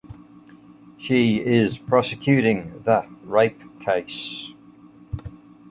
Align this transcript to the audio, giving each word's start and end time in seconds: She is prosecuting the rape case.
She 0.97 1.37
is 1.37 1.77
prosecuting 1.77 2.81
the 2.85 3.05
rape 3.23 3.61
case. 3.79 4.47